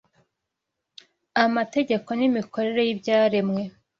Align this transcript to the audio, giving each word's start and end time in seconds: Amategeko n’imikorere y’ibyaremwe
Amategeko 1.45 2.09
n’imikorere 2.15 2.81
y’ibyaremwe 2.87 3.63